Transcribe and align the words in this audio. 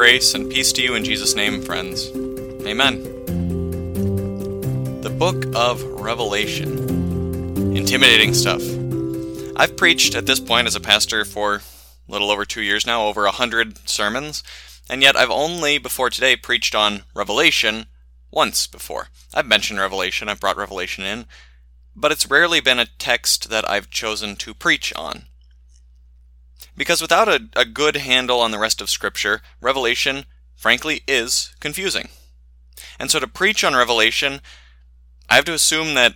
Grace 0.00 0.32
and 0.32 0.50
peace 0.50 0.72
to 0.72 0.82
you 0.82 0.94
in 0.94 1.04
Jesus' 1.04 1.34
name, 1.34 1.60
friends. 1.60 2.08
Amen. 2.66 3.02
The 5.02 5.10
Book 5.10 5.44
of 5.54 5.82
Revelation. 5.82 7.76
Intimidating 7.76 8.32
stuff. 8.32 8.62
I've 9.56 9.76
preached 9.76 10.14
at 10.14 10.24
this 10.24 10.40
point 10.40 10.66
as 10.66 10.74
a 10.74 10.80
pastor 10.80 11.26
for 11.26 11.56
a 11.56 11.60
little 12.08 12.30
over 12.30 12.46
two 12.46 12.62
years 12.62 12.86
now, 12.86 13.08
over 13.08 13.26
a 13.26 13.30
hundred 13.30 13.76
sermons, 13.86 14.42
and 14.88 15.02
yet 15.02 15.16
I've 15.16 15.28
only 15.28 15.76
before 15.76 16.08
today 16.08 16.34
preached 16.34 16.74
on 16.74 17.02
Revelation 17.14 17.84
once 18.30 18.66
before. 18.66 19.08
I've 19.34 19.44
mentioned 19.44 19.80
Revelation, 19.80 20.30
I've 20.30 20.40
brought 20.40 20.56
Revelation 20.56 21.04
in, 21.04 21.26
but 21.94 22.10
it's 22.10 22.30
rarely 22.30 22.62
been 22.62 22.78
a 22.78 22.88
text 22.98 23.50
that 23.50 23.68
I've 23.68 23.90
chosen 23.90 24.36
to 24.36 24.54
preach 24.54 24.94
on. 24.96 25.24
Because 26.80 27.02
without 27.02 27.28
a, 27.28 27.46
a 27.54 27.66
good 27.66 27.96
handle 27.96 28.40
on 28.40 28.52
the 28.52 28.58
rest 28.58 28.80
of 28.80 28.88
Scripture, 28.88 29.42
Revelation, 29.60 30.24
frankly, 30.56 31.02
is 31.06 31.54
confusing. 31.60 32.08
And 32.98 33.10
so 33.10 33.20
to 33.20 33.26
preach 33.26 33.62
on 33.62 33.74
Revelation, 33.74 34.40
I 35.28 35.34
have 35.34 35.44
to 35.44 35.52
assume 35.52 35.92
that 35.92 36.14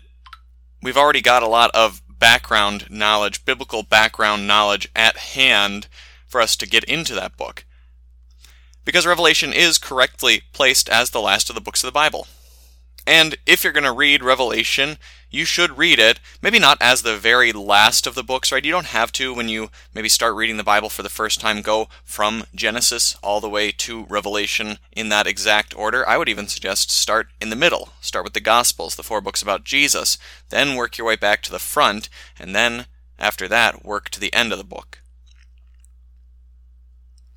we've 0.82 0.96
already 0.96 1.20
got 1.20 1.42
a 1.42 1.48
lot 1.48 1.70
of 1.74 2.00
background 2.08 2.86
knowledge, 2.88 3.44
biblical 3.44 3.82
background 3.82 4.46
knowledge 4.46 4.88
at 4.96 5.18
hand 5.18 5.86
for 6.26 6.40
us 6.40 6.56
to 6.56 6.66
get 6.66 6.84
into 6.84 7.12
that 7.12 7.36
book. 7.36 7.66
Because 8.86 9.04
Revelation 9.04 9.52
is 9.52 9.76
correctly 9.76 10.44
placed 10.54 10.88
as 10.88 11.10
the 11.10 11.20
last 11.20 11.50
of 11.50 11.54
the 11.54 11.60
books 11.60 11.84
of 11.84 11.88
the 11.88 11.92
Bible. 11.92 12.26
And 13.06 13.36
if 13.44 13.62
you're 13.62 13.72
going 13.72 13.84
to 13.84 13.92
read 13.92 14.24
Revelation, 14.24 14.96
you 15.30 15.44
should 15.44 15.76
read 15.76 15.98
it. 15.98 16.20
Maybe 16.40 16.58
not 16.58 16.78
as 16.80 17.02
the 17.02 17.16
very 17.16 17.52
last 17.52 18.06
of 18.06 18.14
the 18.14 18.22
books, 18.22 18.50
right? 18.50 18.64
You 18.64 18.72
don't 18.72 18.86
have 18.86 19.12
to, 19.12 19.34
when 19.34 19.48
you 19.48 19.70
maybe 19.92 20.08
start 20.08 20.34
reading 20.34 20.56
the 20.56 20.64
Bible 20.64 20.88
for 20.88 21.02
the 21.02 21.08
first 21.08 21.40
time, 21.40 21.60
go 21.60 21.88
from 22.02 22.44
Genesis 22.54 23.16
all 23.22 23.40
the 23.40 23.48
way 23.48 23.72
to 23.72 24.04
Revelation 24.04 24.78
in 24.92 25.10
that 25.10 25.26
exact 25.26 25.76
order. 25.76 26.08
I 26.08 26.16
would 26.16 26.28
even 26.28 26.48
suggest 26.48 26.90
start 26.90 27.28
in 27.40 27.50
the 27.50 27.56
middle. 27.56 27.90
Start 28.00 28.24
with 28.24 28.32
the 28.32 28.40
Gospels, 28.40 28.96
the 28.96 29.02
four 29.02 29.20
books 29.20 29.42
about 29.42 29.64
Jesus, 29.64 30.16
then 30.48 30.76
work 30.76 30.96
your 30.96 31.06
way 31.06 31.16
back 31.16 31.42
to 31.42 31.50
the 31.50 31.58
front, 31.58 32.08
and 32.38 32.54
then, 32.54 32.86
after 33.18 33.48
that, 33.48 33.84
work 33.84 34.08
to 34.10 34.20
the 34.20 34.32
end 34.32 34.52
of 34.52 34.58
the 34.58 34.64
book. 34.64 35.00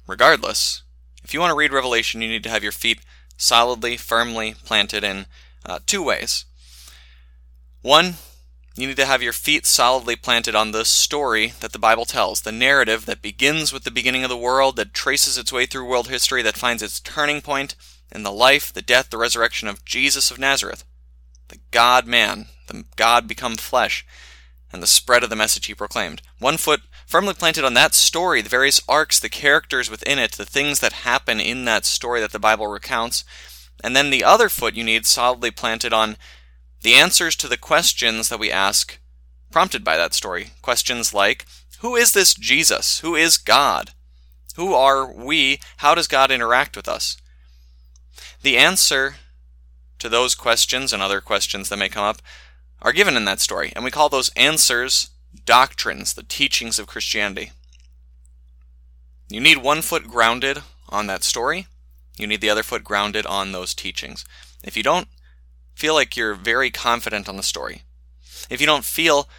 Regardless, 0.05 0.83
if 1.23 1.33
you 1.33 1.41
want 1.41 1.51
to 1.51 1.57
read 1.57 1.73
Revelation, 1.73 2.21
you 2.21 2.29
need 2.29 2.43
to 2.43 2.49
have 2.49 2.63
your 2.63 2.71
feet 2.71 3.01
solidly, 3.35 3.97
firmly 3.97 4.55
planted 4.63 5.03
in 5.03 5.25
uh, 5.67 5.79
two 5.85 6.01
ways. 6.01 6.45
One, 7.81 8.15
you 8.75 8.87
need 8.87 8.97
to 8.97 9.05
have 9.05 9.23
your 9.23 9.33
feet 9.33 9.65
solidly 9.65 10.15
planted 10.15 10.55
on 10.55 10.71
the 10.71 10.85
story 10.85 11.53
that 11.59 11.71
the 11.73 11.79
Bible 11.79 12.05
tells, 12.05 12.41
the 12.41 12.51
narrative 12.51 13.05
that 13.05 13.21
begins 13.21 13.73
with 13.73 13.83
the 13.83 13.91
beginning 13.91 14.23
of 14.23 14.29
the 14.29 14.37
world, 14.37 14.75
that 14.77 14.93
traces 14.93 15.37
its 15.37 15.51
way 15.51 15.65
through 15.65 15.87
world 15.87 16.07
history, 16.07 16.41
that 16.43 16.57
finds 16.57 16.83
its 16.83 16.99
turning 16.99 17.41
point 17.41 17.75
in 18.11 18.23
the 18.23 18.31
life, 18.31 18.71
the 18.71 18.81
death, 18.81 19.09
the 19.09 19.17
resurrection 19.17 19.67
of 19.67 19.83
Jesus 19.83 20.31
of 20.31 20.39
Nazareth, 20.39 20.83
the 21.49 21.57
God 21.71 22.05
man, 22.05 22.47
the 22.67 22.85
God 22.95 23.27
become 23.27 23.55
flesh, 23.55 24.05
and 24.71 24.83
the 24.83 24.87
spread 24.87 25.23
of 25.23 25.29
the 25.29 25.35
message 25.35 25.65
he 25.65 25.73
proclaimed. 25.73 26.21
One 26.39 26.57
foot 26.57 26.81
firmly 27.05 27.33
planted 27.33 27.63
on 27.63 27.73
that 27.73 27.93
story, 27.93 28.41
the 28.41 28.49
various 28.49 28.81
arcs, 28.87 29.19
the 29.19 29.29
characters 29.29 29.89
within 29.89 30.19
it, 30.19 30.33
the 30.33 30.45
things 30.45 30.81
that 30.81 30.93
happen 30.93 31.39
in 31.39 31.65
that 31.65 31.85
story 31.85 32.19
that 32.21 32.31
the 32.31 32.39
Bible 32.39 32.67
recounts, 32.67 33.23
and 33.83 33.95
then 33.95 34.09
the 34.09 34.23
other 34.23 34.49
foot 34.49 34.75
you 34.75 34.83
need 34.83 35.05
solidly 35.05 35.51
planted 35.51 35.93
on 35.93 36.17
the 36.81 36.95
answers 36.95 37.35
to 37.37 37.47
the 37.47 37.57
questions 37.57 38.29
that 38.29 38.39
we 38.39 38.51
ask 38.51 38.99
prompted 39.51 39.83
by 39.83 39.97
that 39.97 40.13
story. 40.13 40.51
Questions 40.61 41.13
like 41.13 41.45
Who 41.79 41.95
is 41.95 42.13
this 42.13 42.33
Jesus? 42.33 42.99
Who 42.99 43.15
is 43.15 43.37
God? 43.37 43.91
Who 44.55 44.73
are 44.73 45.11
we? 45.11 45.59
How 45.77 45.93
does 45.93 46.07
God 46.07 46.31
interact 46.31 46.75
with 46.75 46.87
us? 46.87 47.17
The 48.41 48.57
answer 48.57 49.15
to 49.99 50.09
those 50.09 50.35
questions 50.35 50.93
and 50.93 51.01
other 51.01 51.21
questions 51.21 51.69
that 51.69 51.77
may 51.77 51.89
come 51.89 52.03
up 52.03 52.21
are 52.81 52.93
given 52.93 53.17
in 53.17 53.25
that 53.25 53.39
story, 53.39 53.73
and 53.75 53.83
we 53.83 53.91
call 53.91 54.09
those 54.09 54.31
answers 54.35 55.09
doctrines, 55.45 56.13
the 56.13 56.23
teachings 56.23 56.79
of 56.79 56.87
Christianity. 56.87 57.51
You 59.29 59.41
need 59.41 59.57
one 59.57 59.81
foot 59.81 60.07
grounded 60.07 60.61
on 60.89 61.07
that 61.07 61.23
story, 61.23 61.67
you 62.17 62.27
need 62.27 62.41
the 62.41 62.49
other 62.49 62.63
foot 62.63 62.83
grounded 62.83 63.25
on 63.25 63.51
those 63.51 63.73
teachings. 63.73 64.25
If 64.63 64.75
you 64.75 64.83
don't 64.83 65.07
feel 65.75 65.93
like 65.93 66.17
you're 66.17 66.33
very 66.33 66.71
confident 66.71 67.29
on 67.29 67.37
the 67.37 67.43
story, 67.43 67.83
if 68.49 68.59
you 68.59 68.67
don't 68.67 68.85
feel 68.85 69.29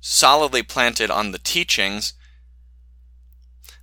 solidly 0.00 0.62
planted 0.62 1.10
on 1.10 1.32
the 1.32 1.38
teachings, 1.38 2.14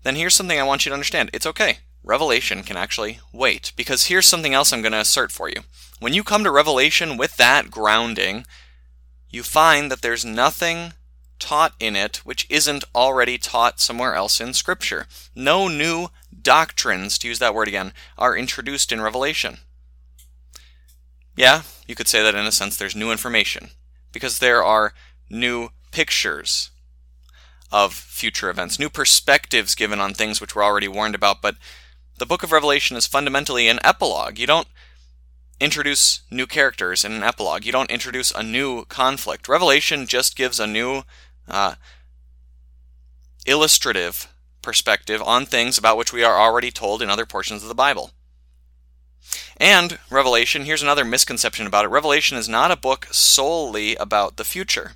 then 0.03 0.15
here's 0.15 0.35
something 0.35 0.59
I 0.59 0.63
want 0.63 0.85
you 0.85 0.89
to 0.91 0.93
understand. 0.93 1.29
It's 1.33 1.45
okay. 1.45 1.79
Revelation 2.03 2.63
can 2.63 2.77
actually 2.77 3.19
wait. 3.33 3.73
Because 3.75 4.05
here's 4.05 4.27
something 4.27 4.53
else 4.53 4.71
I'm 4.71 4.81
going 4.81 4.91
to 4.91 4.99
assert 4.99 5.31
for 5.31 5.49
you. 5.49 5.61
When 5.99 6.13
you 6.13 6.23
come 6.23 6.43
to 6.43 6.51
Revelation 6.51 7.17
with 7.17 7.37
that 7.37 7.71
grounding, 7.71 8.45
you 9.29 9.43
find 9.43 9.91
that 9.91 10.01
there's 10.01 10.23
nothing 10.23 10.93
taught 11.39 11.73
in 11.79 11.95
it 11.95 12.17
which 12.17 12.47
isn't 12.49 12.83
already 12.93 13.37
taught 13.37 13.79
somewhere 13.79 14.15
else 14.15 14.39
in 14.39 14.53
Scripture. 14.53 15.07
No 15.35 15.67
new 15.67 16.07
doctrines, 16.41 17.17
to 17.19 17.27
use 17.27 17.39
that 17.39 17.53
word 17.53 17.67
again, 17.67 17.93
are 18.17 18.37
introduced 18.37 18.91
in 18.91 19.01
Revelation. 19.01 19.59
Yeah, 21.35 21.63
you 21.87 21.95
could 21.95 22.07
say 22.07 22.23
that 22.23 22.35
in 22.35 22.45
a 22.45 22.51
sense 22.51 22.77
there's 22.77 22.95
new 22.95 23.11
information, 23.11 23.69
because 24.11 24.39
there 24.39 24.63
are 24.63 24.93
new 25.29 25.69
pictures 25.91 26.71
of 27.71 27.93
future 27.93 28.49
events, 28.49 28.79
new 28.79 28.89
perspectives 28.89 29.75
given 29.75 29.99
on 29.99 30.13
things 30.13 30.39
which 30.39 30.55
we're 30.55 30.63
already 30.63 30.87
warned 30.87 31.15
about, 31.15 31.41
but 31.41 31.55
the 32.17 32.25
book 32.25 32.43
of 32.43 32.51
Revelation 32.51 32.95
is 32.95 33.07
fundamentally 33.07 33.67
an 33.67 33.79
epilogue. 33.83 34.39
You 34.39 34.47
don't 34.47 34.67
introduce 35.59 36.21
new 36.31 36.47
characters 36.47 37.03
in 37.03 37.11
an 37.11 37.23
epilogue. 37.23 37.65
You 37.65 37.71
don't 37.71 37.91
introduce 37.91 38.31
a 38.31 38.43
new 38.43 38.85
conflict. 38.85 39.47
Revelation 39.49 40.05
just 40.05 40.35
gives 40.35 40.59
a 40.59 40.67
new 40.67 41.03
uh, 41.47 41.75
illustrative 43.45 44.33
perspective 44.65 45.21
on 45.21 45.45
things 45.45 45.77
about 45.77 45.95
which 45.95 46.11
we 46.11 46.23
are 46.23 46.37
already 46.37 46.71
told 46.71 47.01
in 47.01 47.09
other 47.09 47.25
portions 47.25 47.63
of 47.63 47.69
the 47.69 47.75
Bible. 47.75 48.11
And 49.57 49.99
Revelation, 50.09 50.65
here's 50.65 50.83
another 50.83 51.05
misconception 51.05 51.65
about 51.65 51.85
it 51.85 51.89
Revelation 51.89 52.37
is 52.37 52.49
not 52.49 52.71
a 52.71 52.75
book 52.75 53.07
solely 53.11 53.95
about 53.95 54.35
the 54.35 54.43
future. 54.43 54.93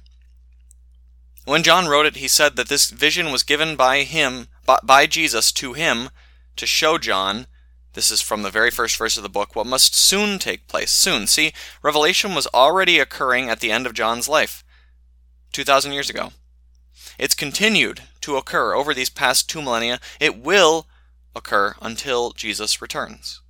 When 1.46 1.64
John 1.64 1.88
wrote 1.88 2.06
it, 2.06 2.18
he 2.18 2.28
said 2.28 2.58
that 2.58 2.68
this 2.68 2.90
vision 2.90 3.32
was 3.32 3.44
given 3.44 3.76
by 3.76 4.04
him, 4.04 4.48
by 4.84 5.08
Jesus 5.08 5.52
to 5.54 5.74
him, 5.74 6.10
to 6.58 6.66
show 6.66 6.98
John, 6.98 7.48
this 7.94 8.12
is 8.12 8.22
from 8.22 8.44
the 8.44 8.52
very 8.52 8.70
first 8.70 8.98
verse 8.98 9.18
of 9.18 9.24
the 9.24 9.30
book, 9.30 9.56
what 9.56 9.66
must 9.66 9.96
soon 9.96 10.38
take 10.38 10.68
place. 10.68 10.92
Soon. 10.92 11.26
See, 11.26 11.54
Revelation 11.82 12.36
was 12.36 12.48
already 12.48 13.00
occurring 13.00 13.50
at 13.50 13.62
the 13.62 13.72
end 13.72 13.88
of 13.88 13.94
John's 13.94 14.30
life, 14.30 14.64
2,000 15.54 15.94
years 15.94 16.10
ago. 16.10 16.32
It's 17.18 17.34
continued 17.34 18.04
to 18.22 18.38
occur 18.38 18.74
over 18.74 18.94
these 18.94 19.10
past 19.10 19.50
two 19.50 19.62
millennia. 19.62 20.00
It 20.20 20.38
will 20.38 20.88
occur 21.36 21.76
until 21.82 22.32
Jesus 22.32 22.82
returns. 22.82 23.42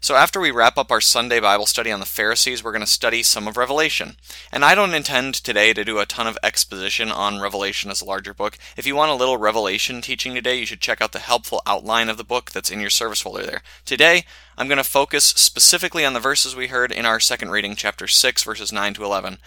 So, 0.00 0.14
after 0.14 0.38
we 0.38 0.52
wrap 0.52 0.78
up 0.78 0.92
our 0.92 1.00
Sunday 1.00 1.40
Bible 1.40 1.66
study 1.66 1.90
on 1.90 1.98
the 1.98 2.06
Pharisees, 2.06 2.62
we're 2.62 2.72
going 2.72 2.84
to 2.84 2.86
study 2.86 3.24
some 3.24 3.48
of 3.48 3.56
Revelation. 3.56 4.16
And 4.52 4.64
I 4.64 4.76
don't 4.76 4.94
intend 4.94 5.34
today 5.34 5.72
to 5.72 5.84
do 5.84 5.98
a 5.98 6.06
ton 6.06 6.28
of 6.28 6.38
exposition 6.40 7.10
on 7.10 7.40
Revelation 7.40 7.90
as 7.90 8.00
a 8.00 8.04
larger 8.04 8.32
book. 8.32 8.58
If 8.76 8.86
you 8.86 8.94
want 8.94 9.10
a 9.10 9.16
little 9.16 9.38
Revelation 9.38 10.00
teaching 10.00 10.34
today, 10.34 10.56
you 10.56 10.66
should 10.66 10.80
check 10.80 11.00
out 11.00 11.10
the 11.10 11.18
helpful 11.18 11.62
outline 11.66 12.08
of 12.08 12.16
the 12.16 12.22
book 12.22 12.52
that's 12.52 12.70
in 12.70 12.80
your 12.80 12.90
service 12.90 13.20
folder 13.20 13.44
there. 13.44 13.62
Today, 13.84 14.24
I'm 14.56 14.68
going 14.68 14.78
to 14.78 14.84
focus 14.84 15.24
specifically 15.24 16.04
on 16.04 16.12
the 16.12 16.20
verses 16.20 16.54
we 16.54 16.68
heard 16.68 16.92
in 16.92 17.04
our 17.04 17.18
second 17.18 17.50
reading, 17.50 17.74
chapter 17.74 18.06
6, 18.06 18.44
verses 18.44 18.72
9 18.72 18.94
to 18.94 19.04
11. 19.04 19.38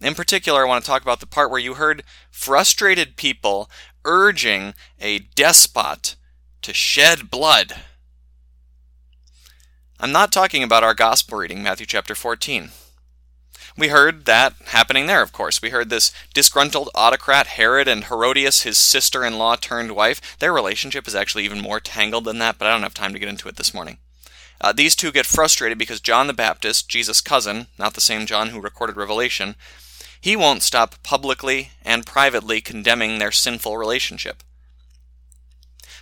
In 0.00 0.14
particular, 0.14 0.62
I 0.62 0.68
want 0.68 0.84
to 0.84 0.88
talk 0.88 1.02
about 1.02 1.20
the 1.20 1.26
part 1.26 1.50
where 1.50 1.60
you 1.60 1.74
heard 1.74 2.02
frustrated 2.30 3.16
people 3.16 3.70
urging 4.04 4.74
a 5.00 5.20
despot 5.34 6.16
to 6.62 6.74
shed 6.74 7.30
blood. 7.30 7.74
I'm 9.98 10.12
not 10.12 10.32
talking 10.32 10.62
about 10.62 10.84
our 10.84 10.94
gospel 10.94 11.38
reading, 11.38 11.62
Matthew 11.62 11.86
chapter 11.86 12.14
14. 12.14 12.70
We 13.76 13.88
heard 13.88 14.24
that 14.26 14.54
happening 14.66 15.06
there, 15.06 15.22
of 15.22 15.32
course. 15.32 15.60
We 15.60 15.70
heard 15.70 15.90
this 15.90 16.12
disgruntled 16.32 16.90
autocrat, 16.94 17.48
Herod, 17.48 17.88
and 17.88 18.04
Herodias, 18.04 18.62
his 18.62 18.78
sister 18.78 19.24
in 19.24 19.38
law 19.38 19.56
turned 19.56 19.92
wife. 19.92 20.38
Their 20.38 20.52
relationship 20.52 21.08
is 21.08 21.14
actually 21.14 21.44
even 21.44 21.60
more 21.60 21.80
tangled 21.80 22.24
than 22.24 22.38
that, 22.38 22.58
but 22.58 22.68
I 22.68 22.72
don't 22.72 22.82
have 22.82 22.94
time 22.94 23.12
to 23.14 23.18
get 23.18 23.28
into 23.28 23.48
it 23.48 23.56
this 23.56 23.74
morning. 23.74 23.98
Uh, 24.60 24.72
these 24.72 24.94
two 24.94 25.10
get 25.10 25.26
frustrated 25.26 25.76
because 25.76 26.00
John 26.00 26.28
the 26.28 26.32
Baptist, 26.32 26.88
Jesus' 26.88 27.20
cousin, 27.20 27.66
not 27.78 27.94
the 27.94 28.00
same 28.00 28.26
John 28.26 28.50
who 28.50 28.60
recorded 28.60 28.96
Revelation, 28.96 29.56
he 30.24 30.36
won't 30.36 30.62
stop 30.62 30.94
publicly 31.02 31.68
and 31.84 32.06
privately 32.06 32.58
condemning 32.58 33.18
their 33.18 33.30
sinful 33.30 33.76
relationship. 33.76 34.42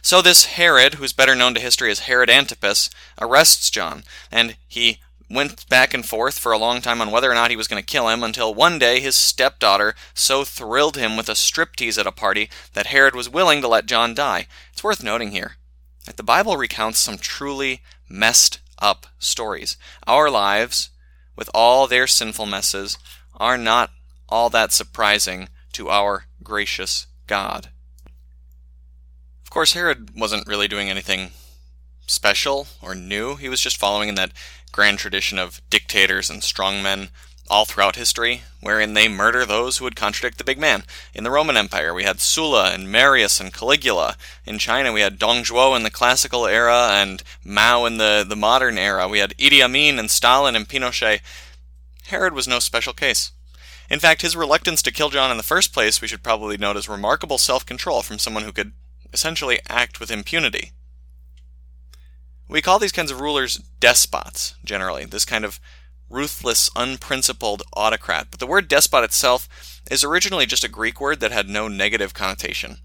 So 0.00 0.22
this 0.22 0.44
Herod, 0.44 0.94
who's 0.94 1.12
better 1.12 1.34
known 1.34 1.54
to 1.54 1.60
history 1.60 1.90
as 1.90 2.06
Herod 2.06 2.30
Antipas, 2.30 2.88
arrests 3.20 3.69
John, 3.69 4.04
and 4.30 4.54
he 4.69 5.00
went 5.28 5.69
back 5.69 5.92
and 5.92 6.06
forth 6.06 6.38
for 6.38 6.52
a 6.52 6.56
long 6.56 6.80
time 6.80 7.00
on 7.00 7.10
whether 7.10 7.28
or 7.28 7.34
not 7.34 7.50
he 7.50 7.56
was 7.56 7.66
going 7.66 7.82
to 7.82 7.92
kill 7.92 8.08
him 8.08 8.22
until 8.22 8.54
one 8.54 8.78
day 8.78 9.00
his 9.00 9.16
stepdaughter 9.16 9.96
so 10.14 10.44
thrilled 10.44 10.96
him 10.96 11.16
with 11.16 11.28
a 11.28 11.32
striptease 11.32 11.98
at 11.98 12.06
a 12.06 12.12
party 12.12 12.48
that 12.75 12.86
Herod 12.86 13.16
was 13.16 13.28
willing 13.28 13.60
to 13.60 13.66
let 13.66 13.86
John 13.86 14.14
die. 14.14 14.46
It's 14.72 14.84
worth 14.84 15.02
noting 15.02 15.32
here. 15.32 15.56
That 16.06 16.16
the 16.16 16.22
Bible 16.22 16.56
recounts 16.56 17.00
some 17.00 17.18
truly 17.18 17.82
messed 18.08 18.60
up 18.78 19.08
stories. 19.18 19.76
Our 20.06 20.30
lives, 20.30 20.90
with 21.34 21.50
all 21.52 21.88
their 21.88 22.06
sinful 22.06 22.46
messes, 22.46 22.98
are 23.34 23.58
not 23.58 23.90
all 24.32 24.49
that 24.49 24.73
surprising 24.73 25.50
to 25.73 25.90
our 25.90 26.25
gracious 26.43 27.06
God. 27.26 27.69
Of 29.44 29.50
course, 29.50 29.75
Herod 29.75 30.11
wasn't 30.17 30.46
really 30.46 30.67
doing 30.67 30.88
anything 30.88 31.32
special 32.06 32.67
or 32.81 32.94
new. 32.94 33.37
He 33.37 33.50
was 33.50 33.61
just 33.61 33.76
following 33.76 34.08
in 34.08 34.14
that 34.14 34.32
grand 34.73 34.99
tradition 34.99 35.38
of 35.38 35.61
dictators 35.69 36.31
and 36.31 36.40
strongmen 36.40 37.11
all 37.50 37.67
throughout 37.67 37.96
history, 37.96 38.44
wherein 38.62 38.94
they 38.94 39.06
murder 39.06 39.44
those 39.44 39.76
who 39.76 39.84
would 39.84 39.96
contradict 39.96 40.38
the 40.38 40.44
big 40.44 40.58
man. 40.58 40.85
In 41.12 41.25
the 41.25 41.31
Roman 41.31 41.58
Empire, 41.58 41.93
we 41.93 42.05
had 42.05 42.19
Sulla 42.19 42.70
and 42.73 42.90
Marius 42.90 43.38
and 43.38 43.52
Caligula. 43.52 44.17
In 44.46 44.58
China, 44.58 44.94
we 44.94 45.02
had 45.02 45.19
Dong 45.19 45.43
Zhuo 45.43 45.76
in 45.76 45.82
the 45.82 45.90
classical 45.90 46.46
era 46.46 46.88
and 46.93 47.23
Mao 47.44 47.85
in 47.85 47.99
the, 47.99 48.25
the 48.26 48.37
modern 48.37 48.78
era. 48.78 49.06
We 49.06 49.19
had 49.19 49.37
Idi 49.37 49.62
Amin 49.62 49.99
and 49.99 50.11
Stalin 50.11 50.56
and 50.56 50.67
Pinochet. 50.67 51.20
Herod 52.06 52.32
was 52.32 52.49
no 52.49 52.58
special 52.58 52.94
case. 52.94 53.32
In 53.92 54.00
fact, 54.00 54.22
his 54.22 54.34
reluctance 54.34 54.80
to 54.82 54.90
kill 54.90 55.10
John 55.10 55.30
in 55.30 55.36
the 55.36 55.42
first 55.42 55.74
place 55.74 56.00
we 56.00 56.08
should 56.08 56.22
probably 56.22 56.56
note 56.56 56.78
as 56.78 56.88
remarkable 56.88 57.36
self 57.36 57.66
control 57.66 58.00
from 58.00 58.18
someone 58.18 58.42
who 58.42 58.50
could 58.50 58.72
essentially 59.12 59.60
act 59.68 60.00
with 60.00 60.10
impunity. 60.10 60.72
We 62.48 62.62
call 62.62 62.78
these 62.78 62.90
kinds 62.90 63.10
of 63.10 63.20
rulers 63.20 63.58
despots, 63.80 64.54
generally, 64.64 65.04
this 65.04 65.26
kind 65.26 65.44
of 65.44 65.60
ruthless, 66.08 66.70
unprincipled 66.74 67.64
autocrat. 67.74 68.28
But 68.30 68.40
the 68.40 68.46
word 68.46 68.66
despot 68.66 69.04
itself 69.04 69.46
is 69.90 70.02
originally 70.02 70.46
just 70.46 70.64
a 70.64 70.68
Greek 70.68 70.98
word 70.98 71.20
that 71.20 71.30
had 71.30 71.50
no 71.50 71.68
negative 71.68 72.14
connotation. 72.14 72.78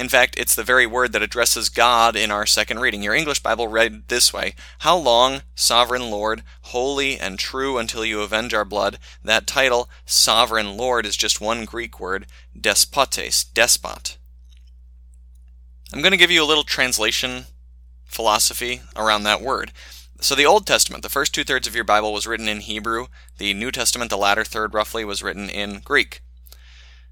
In 0.00 0.08
fact, 0.08 0.38
it's 0.38 0.54
the 0.54 0.64
very 0.64 0.86
word 0.86 1.12
that 1.12 1.20
addresses 1.20 1.68
God 1.68 2.16
in 2.16 2.30
our 2.30 2.46
second 2.46 2.78
reading. 2.78 3.02
Your 3.02 3.14
English 3.14 3.40
Bible 3.40 3.68
read 3.68 4.08
this 4.08 4.32
way 4.32 4.54
How 4.78 4.96
long, 4.96 5.42
sovereign 5.54 6.10
Lord, 6.10 6.42
holy 6.62 7.18
and 7.18 7.38
true 7.38 7.76
until 7.76 8.02
you 8.02 8.22
avenge 8.22 8.54
our 8.54 8.64
blood? 8.64 8.98
That 9.22 9.46
title, 9.46 9.90
sovereign 10.06 10.78
Lord, 10.78 11.04
is 11.04 11.18
just 11.18 11.38
one 11.42 11.66
Greek 11.66 12.00
word, 12.00 12.26
despotes, 12.58 13.44
despot. 13.44 14.16
I'm 15.92 16.00
going 16.00 16.12
to 16.12 16.16
give 16.16 16.30
you 16.30 16.42
a 16.42 16.48
little 16.48 16.64
translation 16.64 17.44
philosophy 18.06 18.80
around 18.96 19.24
that 19.24 19.42
word. 19.42 19.70
So 20.18 20.34
the 20.34 20.46
Old 20.46 20.66
Testament, 20.66 21.02
the 21.02 21.10
first 21.10 21.34
two 21.34 21.44
thirds 21.44 21.66
of 21.66 21.74
your 21.74 21.84
Bible 21.84 22.14
was 22.14 22.26
written 22.26 22.48
in 22.48 22.60
Hebrew. 22.60 23.08
The 23.36 23.52
New 23.52 23.70
Testament, 23.70 24.08
the 24.08 24.16
latter 24.16 24.44
third 24.44 24.72
roughly, 24.72 25.04
was 25.04 25.22
written 25.22 25.50
in 25.50 25.80
Greek. 25.80 26.22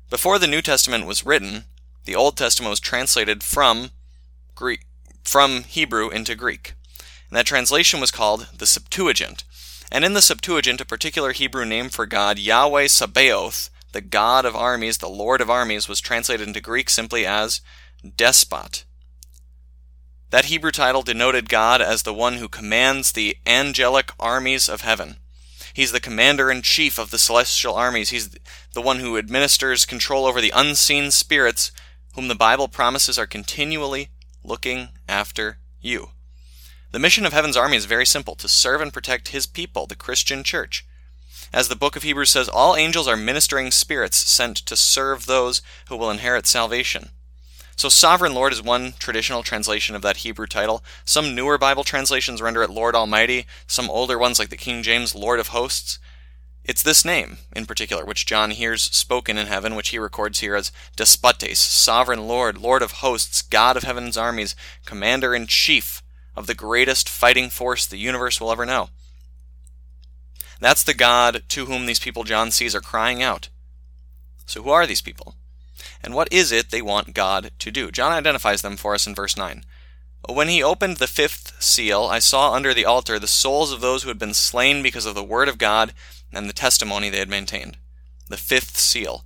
Before 0.08 0.38
the 0.38 0.46
New 0.46 0.62
Testament 0.62 1.04
was 1.04 1.26
written, 1.26 1.66
the 2.08 2.16
Old 2.16 2.38
Testament 2.38 2.70
was 2.70 2.80
translated 2.80 3.42
from 3.42 3.90
Greek 4.54 4.86
from 5.22 5.64
Hebrew 5.64 6.08
into 6.08 6.34
Greek. 6.34 6.72
And 7.28 7.36
that 7.36 7.44
translation 7.44 8.00
was 8.00 8.10
called 8.10 8.48
the 8.56 8.64
Septuagint. 8.64 9.44
And 9.92 10.06
in 10.06 10.14
the 10.14 10.22
Septuagint, 10.22 10.80
a 10.80 10.86
particular 10.86 11.32
Hebrew 11.32 11.66
name 11.66 11.90
for 11.90 12.06
God, 12.06 12.38
Yahweh 12.38 12.86
Sabaoth, 12.86 13.68
the 13.92 14.00
God 14.00 14.46
of 14.46 14.56
armies, 14.56 14.96
the 14.96 15.08
Lord 15.10 15.42
of 15.42 15.50
armies, 15.50 15.86
was 15.86 16.00
translated 16.00 16.48
into 16.48 16.62
Greek 16.62 16.88
simply 16.88 17.26
as 17.26 17.60
despot. 18.16 18.86
That 20.30 20.46
Hebrew 20.46 20.70
title 20.70 21.02
denoted 21.02 21.50
God 21.50 21.82
as 21.82 22.04
the 22.04 22.14
one 22.14 22.36
who 22.36 22.48
commands 22.48 23.12
the 23.12 23.36
angelic 23.44 24.12
armies 24.18 24.66
of 24.66 24.80
heaven. 24.80 25.16
He's 25.74 25.92
the 25.92 26.00
commander 26.00 26.50
in 26.50 26.62
chief 26.62 26.98
of 26.98 27.10
the 27.10 27.18
celestial 27.18 27.74
armies. 27.74 28.08
He's 28.08 28.30
the 28.72 28.82
one 28.82 29.00
who 29.00 29.18
administers 29.18 29.84
control 29.84 30.24
over 30.24 30.40
the 30.40 30.52
unseen 30.56 31.10
spirits, 31.10 31.70
whom 32.18 32.26
the 32.26 32.34
Bible 32.34 32.66
promises 32.66 33.16
are 33.16 33.28
continually 33.28 34.08
looking 34.42 34.88
after 35.08 35.58
you. 35.80 36.08
The 36.90 36.98
mission 36.98 37.24
of 37.24 37.32
heaven's 37.32 37.56
army 37.56 37.76
is 37.76 37.84
very 37.84 38.04
simple 38.04 38.34
to 38.34 38.48
serve 38.48 38.80
and 38.80 38.92
protect 38.92 39.28
his 39.28 39.46
people, 39.46 39.86
the 39.86 39.94
Christian 39.94 40.42
church. 40.42 40.84
As 41.52 41.68
the 41.68 41.76
book 41.76 41.94
of 41.94 42.02
Hebrews 42.02 42.30
says, 42.30 42.48
all 42.48 42.74
angels 42.74 43.06
are 43.06 43.16
ministering 43.16 43.70
spirits 43.70 44.16
sent 44.16 44.56
to 44.56 44.74
serve 44.74 45.26
those 45.26 45.62
who 45.88 45.96
will 45.96 46.10
inherit 46.10 46.48
salvation. 46.48 47.10
So, 47.76 47.88
Sovereign 47.88 48.34
Lord 48.34 48.52
is 48.52 48.60
one 48.60 48.94
traditional 48.98 49.44
translation 49.44 49.94
of 49.94 50.02
that 50.02 50.16
Hebrew 50.16 50.48
title. 50.48 50.82
Some 51.04 51.36
newer 51.36 51.56
Bible 51.56 51.84
translations 51.84 52.42
render 52.42 52.64
it 52.64 52.70
Lord 52.70 52.96
Almighty, 52.96 53.46
some 53.68 53.88
older 53.88 54.18
ones, 54.18 54.40
like 54.40 54.48
the 54.48 54.56
King 54.56 54.82
James, 54.82 55.14
Lord 55.14 55.38
of 55.38 55.48
Hosts. 55.48 56.00
It's 56.68 56.82
this 56.82 57.02
name, 57.02 57.38
in 57.56 57.64
particular, 57.64 58.04
which 58.04 58.26
John 58.26 58.50
hears 58.50 58.82
spoken 58.82 59.38
in 59.38 59.46
heaven, 59.46 59.74
which 59.74 59.88
he 59.88 59.98
records 59.98 60.40
here 60.40 60.54
as 60.54 60.70
Despotes, 60.96 61.58
Sovereign 61.58 62.28
Lord, 62.28 62.58
Lord 62.58 62.82
of 62.82 62.92
Hosts, 63.00 63.40
God 63.40 63.78
of 63.78 63.84
heaven's 63.84 64.18
armies, 64.18 64.54
Commander 64.84 65.34
in 65.34 65.46
Chief 65.46 66.02
of 66.36 66.46
the 66.46 66.54
greatest 66.54 67.08
fighting 67.08 67.48
force 67.48 67.86
the 67.86 67.96
universe 67.96 68.38
will 68.38 68.52
ever 68.52 68.66
know. 68.66 68.90
That's 70.60 70.84
the 70.84 70.92
God 70.92 71.42
to 71.48 71.64
whom 71.64 71.86
these 71.86 72.00
people 72.00 72.22
John 72.22 72.50
sees 72.50 72.74
are 72.74 72.82
crying 72.82 73.22
out. 73.22 73.48
So, 74.44 74.62
who 74.62 74.68
are 74.68 74.86
these 74.86 75.00
people? 75.00 75.36
And 76.02 76.14
what 76.14 76.30
is 76.30 76.52
it 76.52 76.70
they 76.70 76.82
want 76.82 77.14
God 77.14 77.50
to 77.60 77.70
do? 77.70 77.90
John 77.90 78.12
identifies 78.12 78.60
them 78.60 78.76
for 78.76 78.92
us 78.92 79.06
in 79.06 79.14
verse 79.14 79.38
9. 79.38 79.64
When 80.28 80.48
he 80.48 80.62
opened 80.62 80.98
the 80.98 81.06
fifth 81.06 81.62
seal, 81.62 82.04
I 82.04 82.18
saw 82.18 82.52
under 82.52 82.74
the 82.74 82.84
altar 82.84 83.18
the 83.18 83.26
souls 83.26 83.72
of 83.72 83.80
those 83.80 84.02
who 84.02 84.08
had 84.08 84.18
been 84.18 84.34
slain 84.34 84.82
because 84.82 85.06
of 85.06 85.14
the 85.14 85.24
word 85.24 85.48
of 85.48 85.56
God 85.56 85.94
and 86.32 86.48
the 86.48 86.52
testimony 86.54 87.08
they 87.08 87.18
had 87.18 87.28
maintained. 87.28 87.76
The 88.28 88.36
fifth 88.36 88.76
seal. 88.76 89.24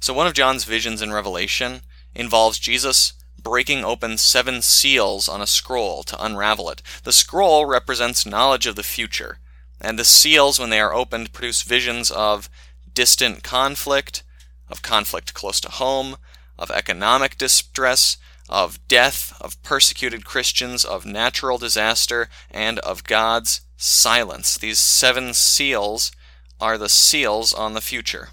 So, 0.00 0.12
one 0.12 0.26
of 0.26 0.34
John's 0.34 0.64
visions 0.64 1.00
in 1.00 1.12
Revelation 1.12 1.80
involves 2.14 2.58
Jesus 2.58 3.14
breaking 3.42 3.84
open 3.84 4.18
seven 4.18 4.62
seals 4.62 5.28
on 5.28 5.40
a 5.40 5.46
scroll 5.46 6.02
to 6.04 6.24
unravel 6.24 6.70
it. 6.70 6.82
The 7.04 7.12
scroll 7.12 7.66
represents 7.66 8.26
knowledge 8.26 8.66
of 8.66 8.76
the 8.76 8.82
future, 8.82 9.38
and 9.80 9.98
the 9.98 10.04
seals, 10.04 10.58
when 10.58 10.70
they 10.70 10.80
are 10.80 10.94
opened, 10.94 11.32
produce 11.32 11.62
visions 11.62 12.10
of 12.10 12.48
distant 12.94 13.42
conflict, 13.42 14.22
of 14.68 14.82
conflict 14.82 15.34
close 15.34 15.60
to 15.60 15.70
home, 15.70 16.16
of 16.58 16.70
economic 16.70 17.36
distress, 17.36 18.16
of 18.48 18.78
death, 18.88 19.36
of 19.40 19.62
persecuted 19.62 20.24
Christians, 20.24 20.84
of 20.84 21.06
natural 21.06 21.58
disaster, 21.58 22.28
and 22.50 22.78
of 22.80 23.04
God's 23.04 23.62
silence. 23.76 24.56
These 24.56 24.78
seven 24.78 25.34
seals 25.34 26.12
are 26.60 26.78
the 26.78 26.88
seals 26.88 27.52
on 27.52 27.74
the 27.74 27.80
future. 27.80 28.30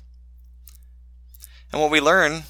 And 1.72 1.82
what 1.82 1.92
we 1.92 2.00
learn 2.00 2.44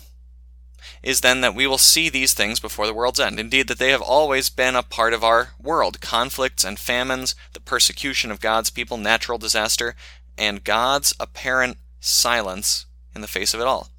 is 1.04 1.22
then 1.22 1.42
that 1.42 1.56
we 1.56 1.66
will 1.66 1.78
see 1.78 2.10
these 2.10 2.34
things 2.34 2.60
before 2.60 2.86
the 2.86 2.94
world's 2.94 3.20
end. 3.20 3.40
Indeed, 3.40 3.68
that 3.68 3.80
they 3.80 3.90
have 3.90 4.02
always 4.02 4.50
been 4.50 4.76
a 4.76 4.84
part 4.84 5.14
of 5.14 5.24
our 5.24 5.50
world 5.62 6.00
conflicts 6.00 6.64
and 6.64 6.78
famines, 6.78 7.34
the 7.54 7.60
persecution 7.60 8.30
of 8.32 8.40
God's 8.40 8.70
people, 8.70 8.98
natural 8.98 9.38
disaster, 9.38 9.96
and 10.38 10.64
God's 10.64 11.14
apparent 11.20 11.78
silence 12.00 12.86
in 13.16 13.22
the 13.22 13.28
face 13.28 13.54
of 13.54 13.60
it 13.60 13.68
all. 13.68 13.90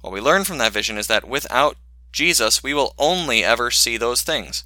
What 0.00 0.12
we 0.12 0.20
learn 0.20 0.44
from 0.44 0.58
that 0.58 0.72
vision 0.72 0.98
is 0.98 1.06
that 1.06 1.28
without 1.28 1.76
Jesus, 2.12 2.62
we 2.62 2.74
will 2.74 2.94
only 2.98 3.44
ever 3.44 3.70
see 3.70 3.96
those 3.96 4.22
things. 4.22 4.64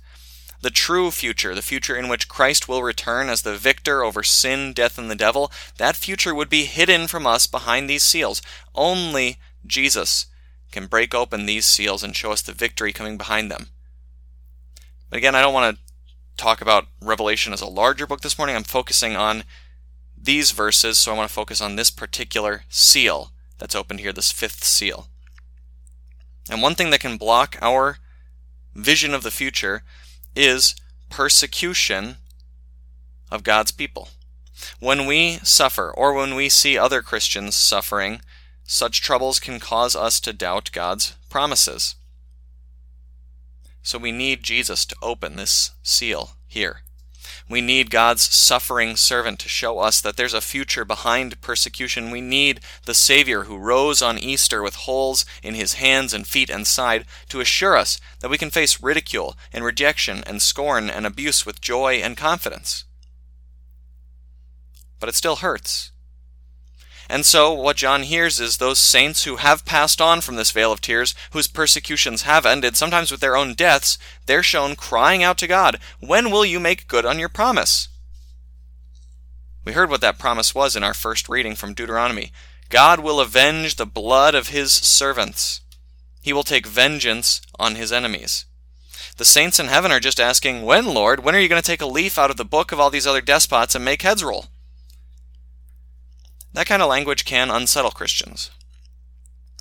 The 0.63 0.71
true 0.71 1.11
future, 1.11 1.55
the 1.55 1.63
future 1.63 1.97
in 1.97 2.09
which 2.09 2.29
Christ 2.29 2.69
will 2.69 2.83
return 2.83 3.29
as 3.29 3.43
the 3.43 3.57
victor 3.57 4.05
over 4.05 4.23
sin, 4.23 4.73
death, 4.75 4.99
and 4.99 5.11
the 5.11 5.15
devil, 5.15 5.51
that 5.79 5.97
future 5.97 6.35
would 6.35 6.51
be 6.51 6.65
hidden 6.65 7.07
from 7.07 7.27
us 7.27 7.47
behind 7.47 7.89
these 7.89 8.03
seals. 8.03 8.43
Only 8.75 9.39
Jesus 9.67 10.27
can 10.71 10.87
break 10.87 11.15
open 11.15 11.47
these 11.47 11.65
seals 11.65 12.03
and 12.03 12.15
show 12.15 12.33
us 12.33 12.43
the 12.43 12.53
victory 12.53 12.93
coming 12.93 13.17
behind 13.17 13.51
them. 13.51 13.69
But 15.09 15.17
again, 15.17 15.35
I 15.35 15.41
don't 15.41 15.55
want 15.55 15.77
to 15.77 15.83
talk 16.37 16.61
about 16.61 16.87
Revelation 17.01 17.53
as 17.53 17.61
a 17.61 17.67
larger 17.67 18.07
book 18.07 18.21
this 18.21 18.39
morning. 18.39 18.55
I'm 18.55 18.63
focusing 18.63 19.17
on 19.17 19.45
these 20.17 20.51
verses, 20.51 20.99
so 20.99 21.13
I 21.13 21.17
want 21.17 21.29
to 21.29 21.35
focus 21.35 21.61
on 21.61 21.77
this 21.77 21.91
particular 21.91 22.65
seal 22.69 23.33
that's 23.59 23.75
opened 23.75 24.01
here, 24.01 24.13
this 24.13 24.31
fifth 24.31 24.65
seal. 24.65 25.09
And 26.51 26.63
one 26.63 26.75
thing 26.75 26.91
that 26.91 27.01
can 27.01 27.17
block 27.17 27.57
our 27.61 27.99
vision 28.75 29.15
of 29.15 29.23
the 29.23 29.31
future 29.31 29.83
is 30.35 30.75
persecution 31.09 32.17
of 33.31 33.43
God's 33.43 33.73
people. 33.73 34.09
When 34.79 35.07
we 35.07 35.39
suffer, 35.43 35.91
or 35.91 36.13
when 36.13 36.35
we 36.35 36.49
see 36.49 36.77
other 36.77 37.03
Christians 37.03 37.55
suffering, 37.55 38.21
such 38.65 39.01
troubles 39.01 39.41
can 39.41 39.59
cause 39.59 39.97
us 39.97 40.21
to 40.21 40.33
doubt 40.33 40.71
God's 40.73 41.15
promises. 41.29 41.97
So 43.83 43.99
we 43.99 44.13
need 44.13 44.43
Jesus 44.43 44.85
to 44.87 44.97
open 45.03 45.37
this 45.37 45.73
seal 45.83 46.33
here. 46.47 46.83
We 47.51 47.61
need 47.61 47.91
God's 47.91 48.33
suffering 48.33 48.95
servant 48.95 49.41
to 49.41 49.49
show 49.49 49.81
us 49.81 50.01
that 50.01 50.17
there's 50.17 50.35
a 50.35 50.41
future 50.41 50.85
behind 50.85 51.41
persecution. 51.41 52.13
We 52.13 52.21
need 52.21 52.61
the 52.87 52.95
Savior 52.95 53.43
who 53.43 53.59
rose 53.59 54.01
on 54.01 54.21
Easter 54.21 54.63
with 54.63 54.77
holes 54.77 55.27
in 55.43 55.55
his 55.55 55.75
hands 55.75 56.15
and 56.15 56.25
feet 56.25 56.49
and 56.49 56.65
side 56.65 57.07
to 57.29 57.41
assure 57.41 57.77
us 57.77 58.01
that 58.21 58.31
we 58.31 58.39
can 58.39 58.51
face 58.51 58.81
ridicule 58.81 59.37
and 59.53 59.65
rejection 59.65 60.23
and 60.29 60.41
scorn 60.41 60.89
and 60.89 61.05
abuse 61.05 61.45
with 61.45 61.61
joy 61.61 61.95
and 61.95 62.17
confidence. 62.17 62.85
But 65.01 65.09
it 65.09 65.17
still 65.17 65.37
hurts. 65.37 65.91
And 67.13 67.27
so, 67.27 67.53
what 67.53 67.77
John 67.77 68.05
hears 68.05 68.39
is 68.39 68.59
those 68.59 68.79
saints 68.79 69.25
who 69.25 69.37
have 69.37 69.65
passed 69.65 70.01
on 70.01 70.21
from 70.21 70.37
this 70.37 70.53
vale 70.53 70.71
of 70.71 70.81
tears, 70.81 71.13
whose 71.33 71.49
persecutions 71.49 72.23
have 72.23 72.47
ended, 72.47 72.77
sometimes 72.77 73.11
with 73.11 73.19
their 73.19 73.37
own 73.37 73.55
deaths, 73.55 73.99
they're 74.27 74.45
shown 74.45 74.77
crying 74.77 75.21
out 75.21 75.37
to 75.39 75.49
God, 75.49 75.81
When 75.99 76.31
will 76.31 76.45
you 76.45 76.61
make 76.61 76.87
good 76.87 77.05
on 77.05 77.19
your 77.19 77.29
promise? 77.29 77.89
We 79.65 79.73
heard 79.73 79.91
what 79.91 80.01
that 80.03 80.21
promise 80.21 80.55
was 80.55 80.77
in 80.77 80.85
our 80.85 80.95
first 80.95 81.29
reading 81.29 81.57
from 81.57 81.75
Deuteronomy. 81.75 82.31
God 82.69 83.01
will 83.01 83.19
avenge 83.19 83.75
the 83.75 83.87
blood 83.87 84.37
of 84.37 84.49
his 84.49 84.73
servants. 84.73 85.63
He 86.23 86.33
will 86.33 86.45
take 86.45 86.65
vengeance 86.65 87.43
on 87.59 87.75
his 87.75 87.91
enemies. 87.91 88.45
The 89.17 89.25
saints 89.25 89.59
in 89.59 89.67
heaven 89.67 89.91
are 89.91 89.99
just 89.99 90.21
asking, 90.21 90.63
When, 90.63 90.87
Lord? 90.87 91.25
When 91.25 91.35
are 91.35 91.41
you 91.41 91.49
going 91.49 91.61
to 91.61 91.67
take 91.67 91.83
a 91.83 91.87
leaf 91.87 92.21
out 92.21 92.31
of 92.31 92.37
the 92.37 92.45
book 92.45 92.71
of 92.71 92.79
all 92.79 92.89
these 92.89 93.07
other 93.07 93.21
despots 93.21 93.75
and 93.75 93.85
make 93.85 94.03
heads 94.03 94.23
roll? 94.23 94.47
That 96.53 96.67
kind 96.67 96.83
of 96.83 96.89
language 96.89 97.25
can 97.25 97.51
unsettle 97.51 97.91
Christians. 97.91 98.51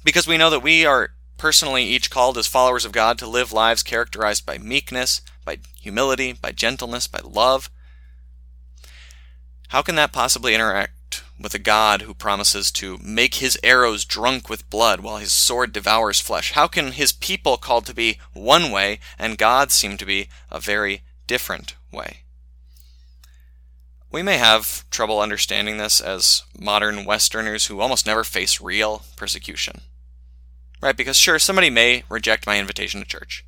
Because 0.04 0.28
we 0.28 0.38
know 0.38 0.50
that 0.50 0.64
we 0.64 0.86
are 0.86 1.12
personally 1.38 1.84
each 1.84 2.10
called 2.10 2.38
as 2.38 2.48
followers 2.48 2.86
of 2.86 2.92
God 2.92 3.18
to 3.20 3.28
live 3.28 3.54
lives 3.54 3.84
characterized 3.84 4.46
by 4.46 4.58
meekness, 4.58 5.22
by 5.46 5.60
humility, 5.80 6.34
by 6.34 6.52
gentleness, 6.52 7.08
by 7.08 7.20
love. 7.24 7.70
How 9.70 9.82
can 9.82 9.96
that 9.96 10.12
possibly 10.12 10.56
interact 10.56 11.24
with 11.40 11.54
a 11.54 11.60
God 11.60 12.02
who 12.02 12.14
promises 12.14 12.72
to 12.72 12.98
make 13.02 13.36
his 13.36 13.58
arrows 13.64 14.04
drunk 14.04 14.50
with 14.50 14.70
blood 14.70 15.00
while 15.00 15.18
his 15.18 15.32
sword 15.32 15.72
devours 15.72 16.20
flesh? 16.20 16.52
How 16.52 16.68
can 16.68 16.92
his 16.92 17.12
people 17.12 17.58
called 17.58 17.86
to 17.86 17.94
be 17.94 18.20
one 18.34 18.72
way 18.72 19.00
and 19.18 19.38
God 19.38 19.72
seem 19.72 19.98
to 19.98 20.06
be 20.06 20.28
a 20.50 20.60
very 20.60 21.04
different 21.28 21.76
way? 21.92 22.24
We 24.12 24.24
may 24.24 24.38
have 24.38 24.90
trouble 24.90 25.20
understanding 25.20 25.78
this 25.78 26.02
as 26.02 26.44
modern 26.58 27.06
Westerners 27.06 27.68
who 27.68 27.80
almost 27.80 28.08
never 28.08 28.24
face 28.24 28.60
real 28.60 29.04
persecution. 29.16 29.82
Right? 30.82 30.98
Because 30.98 31.18
sure, 31.18 31.38
somebody 31.38 31.70
may 31.70 32.04
reject 32.10 32.48
my 32.48 32.58
invitation 32.60 33.02
to 33.02 33.08
church. 33.08 33.46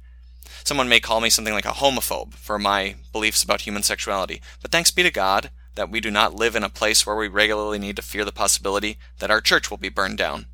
Someone 0.64 0.88
may 0.88 1.00
call 1.00 1.20
me 1.20 1.32
something 1.32 1.54
like 1.54 1.66
a 1.66 1.70
homophobe 1.70 2.36
for 2.36 2.60
my 2.60 2.96
beliefs 3.12 3.42
about 3.44 3.62
human 3.62 3.82
sexuality. 3.82 4.42
But 4.62 4.72
thanks 4.72 4.92
be 4.92 5.02
to 5.02 5.10
God 5.10 5.50
that 5.74 5.90
we 5.90 6.00
do 6.00 6.12
not 6.12 6.36
live 6.36 6.56
in 6.56 6.64
a 6.64 6.70
place 6.70 7.06
where 7.06 7.16
we 7.16 7.28
regularly 7.28 7.80
need 7.80 7.96
to 7.96 8.04
fear 8.04 8.24
the 8.24 8.32
possibility 8.32 8.98
that 9.18 9.32
our 9.32 9.42
church 9.42 9.72
will 9.72 9.78
be 9.78 9.90
burned 9.90 10.18
down, 10.18 10.46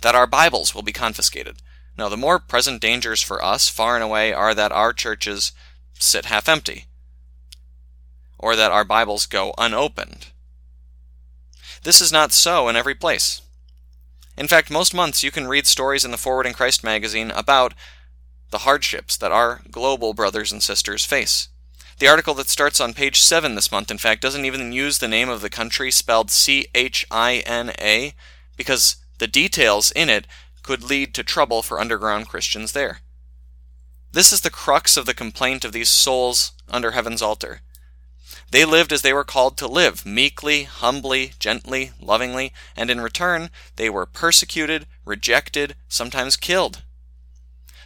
that 0.00 0.14
our 0.14 0.26
Bibles 0.26 0.74
will 0.74 0.82
be 0.82 0.92
confiscated. 0.92 1.58
No, 1.96 2.08
the 2.08 2.16
more 2.16 2.40
present 2.40 2.80
dangers 2.80 3.22
for 3.22 3.44
us, 3.44 3.68
far 3.68 3.94
and 3.94 4.02
away, 4.02 4.32
are 4.32 4.54
that 4.54 4.72
our 4.72 4.92
churches 4.92 5.52
sit 5.94 6.24
half 6.24 6.48
empty, 6.48 6.86
or 8.38 8.56
that 8.56 8.72
our 8.72 8.84
Bibles 8.84 9.26
go 9.26 9.54
unopened. 9.58 10.28
This 11.82 12.00
is 12.00 12.12
not 12.12 12.32
so 12.32 12.68
in 12.68 12.76
every 12.76 12.94
place. 12.94 13.42
In 14.36 14.48
fact, 14.48 14.70
most 14.70 14.92
months 14.92 15.22
you 15.22 15.30
can 15.30 15.48
read 15.48 15.66
stories 15.66 16.04
in 16.04 16.10
the 16.10 16.16
Forward 16.16 16.46
in 16.46 16.52
Christ 16.52 16.84
magazine 16.84 17.30
about 17.30 17.74
the 18.50 18.58
hardships 18.58 19.16
that 19.16 19.32
our 19.32 19.62
global 19.70 20.12
brothers 20.12 20.52
and 20.52 20.62
sisters 20.62 21.04
face. 21.04 21.48
The 21.98 22.08
article 22.08 22.34
that 22.34 22.48
starts 22.48 22.80
on 22.80 22.92
page 22.92 23.20
7 23.20 23.54
this 23.54 23.72
month, 23.72 23.90
in 23.90 23.96
fact, 23.96 24.20
doesn't 24.20 24.44
even 24.44 24.72
use 24.72 24.98
the 24.98 25.08
name 25.08 25.30
of 25.30 25.40
the 25.40 25.48
country 25.48 25.90
spelled 25.90 26.30
C 26.30 26.66
H 26.74 27.06
I 27.10 27.42
N 27.46 27.72
A 27.80 28.14
because 28.56 28.96
the 29.18 29.26
details 29.26 29.90
in 29.92 30.10
it 30.10 30.26
could 30.62 30.82
lead 30.82 31.14
to 31.14 31.22
trouble 31.22 31.62
for 31.62 31.80
underground 31.80 32.28
Christians 32.28 32.72
there. 32.72 33.00
This 34.12 34.32
is 34.32 34.42
the 34.42 34.50
crux 34.50 34.96
of 34.96 35.06
the 35.06 35.14
complaint 35.14 35.64
of 35.64 35.72
these 35.72 35.88
souls 35.88 36.52
under 36.68 36.90
heaven's 36.90 37.22
altar. 37.22 37.60
They 38.50 38.64
lived 38.64 38.92
as 38.92 39.02
they 39.02 39.12
were 39.12 39.24
called 39.24 39.56
to 39.58 39.66
live, 39.66 40.06
meekly, 40.06 40.64
humbly, 40.64 41.32
gently, 41.38 41.92
lovingly, 42.00 42.52
and 42.76 42.90
in 42.90 43.00
return, 43.00 43.50
they 43.76 43.90
were 43.90 44.06
persecuted, 44.06 44.86
rejected, 45.04 45.76
sometimes 45.88 46.36
killed. 46.36 46.82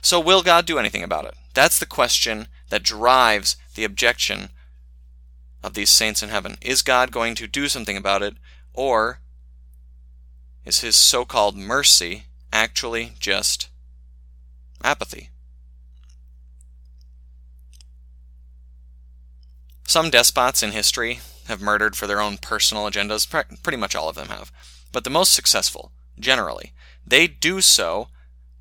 So, 0.02 0.20
will 0.20 0.42
God 0.42 0.66
do 0.66 0.78
anything 0.78 1.02
about 1.02 1.24
it? 1.24 1.34
That's 1.54 1.78
the 1.78 1.86
question 1.86 2.48
that 2.68 2.82
drives 2.82 3.56
the 3.74 3.84
objection 3.84 4.50
of 5.62 5.74
these 5.74 5.90
saints 5.90 6.22
in 6.22 6.28
heaven. 6.28 6.56
Is 6.62 6.82
God 6.82 7.10
going 7.10 7.34
to 7.36 7.46
do 7.46 7.68
something 7.68 7.96
about 7.96 8.22
it, 8.22 8.34
or 8.72 9.20
is 10.64 10.80
his 10.80 10.96
so 10.96 11.24
called 11.24 11.56
mercy 11.56 12.24
actually 12.52 13.12
just 13.18 13.68
apathy? 14.82 15.30
Some 19.90 20.08
despots 20.08 20.62
in 20.62 20.70
history 20.70 21.18
have 21.48 21.60
murdered 21.60 21.96
for 21.96 22.06
their 22.06 22.20
own 22.20 22.38
personal 22.38 22.88
agendas, 22.88 23.28
pretty 23.28 23.76
much 23.76 23.96
all 23.96 24.08
of 24.08 24.14
them 24.14 24.28
have. 24.28 24.52
But 24.92 25.02
the 25.02 25.10
most 25.10 25.34
successful, 25.34 25.90
generally, 26.16 26.74
they 27.04 27.26
do 27.26 27.60
so 27.60 28.06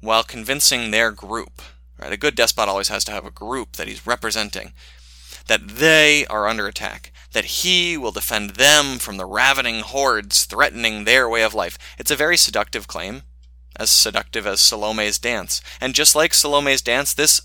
while 0.02 0.24
convincing 0.24 0.90
their 0.90 1.12
group. 1.12 1.62
Right? 2.00 2.12
A 2.12 2.18
good 2.18 2.34
despot 2.34 2.68
always 2.68 2.88
has 2.88 3.04
to 3.04 3.12
have 3.12 3.28
a 3.28 3.30
group 3.30 3.74
that 3.74 3.88
he's 3.88 4.08
representing, 4.08 4.74
that 5.46 5.68
they 5.68 6.26
are 6.26 6.48
under 6.48 6.66
attack, 6.66 7.14
that 7.34 7.46
he 7.46 7.96
will 7.96 8.12
defend 8.12 8.56
them 8.56 8.98
from 8.98 9.18
the 9.18 9.28
ravening 9.28 9.82
hordes 9.82 10.46
threatening 10.46 11.04
their 11.04 11.30
way 11.30 11.44
of 11.44 11.54
life. 11.54 11.78
It's 12.00 12.10
a 12.10 12.16
very 12.16 12.38
seductive 12.38 12.88
claim, 12.88 13.22
as 13.76 13.92
seductive 13.92 14.48
as 14.48 14.62
Salome's 14.62 15.20
dance. 15.20 15.62
And 15.80 15.94
just 15.94 16.16
like 16.16 16.34
Salome's 16.34 16.82
dance, 16.82 17.14
this 17.14 17.40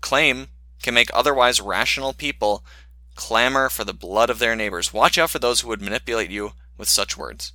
claim 0.00 0.48
can 0.82 0.94
make 0.94 1.10
otherwise 1.12 1.60
rational 1.60 2.12
people 2.12 2.64
clamor 3.14 3.68
for 3.68 3.84
the 3.84 3.92
blood 3.92 4.30
of 4.30 4.38
their 4.38 4.56
neighbors. 4.56 4.92
Watch 4.92 5.18
out 5.18 5.30
for 5.30 5.38
those 5.38 5.60
who 5.60 5.68
would 5.68 5.82
manipulate 5.82 6.30
you 6.30 6.52
with 6.78 6.88
such 6.88 7.16
words. 7.16 7.52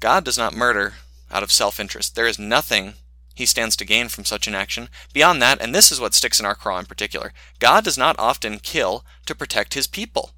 God 0.00 0.24
does 0.24 0.38
not 0.38 0.54
murder 0.54 0.94
out 1.30 1.42
of 1.42 1.52
self 1.52 1.78
interest. 1.78 2.14
There 2.14 2.26
is 2.26 2.38
nothing 2.38 2.94
he 3.34 3.46
stands 3.46 3.76
to 3.76 3.84
gain 3.84 4.08
from 4.08 4.24
such 4.24 4.46
an 4.46 4.54
action. 4.54 4.88
Beyond 5.12 5.40
that, 5.42 5.60
and 5.60 5.74
this 5.74 5.92
is 5.92 6.00
what 6.00 6.14
sticks 6.14 6.40
in 6.40 6.46
our 6.46 6.54
craw 6.54 6.78
in 6.78 6.86
particular, 6.86 7.32
God 7.58 7.84
does 7.84 7.96
not 7.96 8.18
often 8.18 8.58
kill 8.58 9.04
to 9.26 9.34
protect 9.34 9.74
his 9.74 9.86
people. 9.86 10.32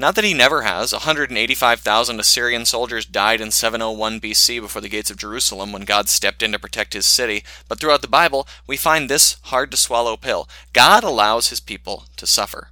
Not 0.00 0.14
that 0.14 0.24
he 0.24 0.32
never 0.32 0.62
has. 0.62 0.94
185,000 0.94 2.20
Assyrian 2.20 2.64
soldiers 2.64 3.04
died 3.04 3.38
in 3.38 3.50
701 3.50 4.18
BC 4.18 4.58
before 4.58 4.80
the 4.80 4.88
gates 4.88 5.10
of 5.10 5.18
Jerusalem 5.18 5.72
when 5.72 5.82
God 5.82 6.08
stepped 6.08 6.42
in 6.42 6.52
to 6.52 6.58
protect 6.58 6.94
his 6.94 7.06
city. 7.06 7.44
But 7.68 7.78
throughout 7.78 8.00
the 8.00 8.08
Bible, 8.08 8.48
we 8.66 8.78
find 8.78 9.10
this 9.10 9.36
hard 9.42 9.70
to 9.72 9.76
swallow 9.76 10.16
pill 10.16 10.48
God 10.72 11.04
allows 11.04 11.50
his 11.50 11.60
people 11.60 12.06
to 12.16 12.26
suffer. 12.26 12.68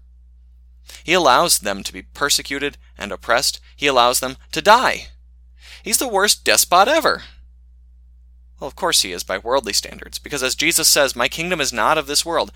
He 1.05 1.13
allows 1.13 1.59
them 1.59 1.83
to 1.83 1.93
be 1.93 2.01
persecuted 2.01 2.79
and 2.97 3.13
oppressed, 3.13 3.61
he 3.77 3.87
allows 3.87 4.21
them 4.21 4.39
to 4.53 4.63
die. 4.63 5.09
He's 5.83 5.99
the 5.99 6.09
worst 6.09 6.47
despot 6.47 6.89
ever. 6.89 7.25
Well, 8.59 8.69
of 8.69 8.75
course 8.75 9.03
he 9.03 9.13
is 9.13 9.23
by 9.23 9.37
worldly 9.37 9.75
standards, 9.75 10.19
because 10.19 10.43
as 10.43 10.55
Jesus 10.55 10.89
says, 10.89 11.15
My 11.15 11.29
kingdom 11.29 11.61
is 11.61 11.75
not 11.75 11.99
of 11.99 12.07
this 12.07 12.25
world. 12.25 12.53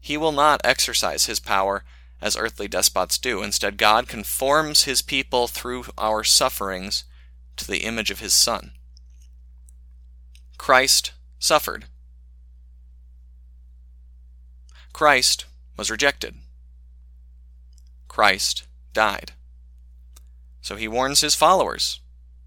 He 0.00 0.16
will 0.16 0.32
not 0.32 0.62
exercise 0.64 1.26
his 1.26 1.38
power 1.38 1.84
as 2.24 2.38
earthly 2.38 2.66
despots 2.66 3.18
do. 3.18 3.42
Instead, 3.42 3.76
God 3.76 4.08
conforms 4.08 4.84
his 4.84 5.02
people 5.02 5.46
through 5.46 5.84
our 5.98 6.24
sufferings 6.24 7.04
to 7.58 7.66
the 7.66 7.84
image 7.84 8.10
of 8.10 8.20
his 8.20 8.32
Son. 8.32 8.72
Christ 10.56 11.12
suffered. 11.38 11.84
Christ 14.94 15.44
was 15.76 15.90
rejected. 15.90 16.36
Christ 18.08 18.66
died. 18.94 19.32
So 20.62 20.76
he 20.76 20.88
warns 20.88 21.20
his 21.20 21.34
followers. 21.34 22.00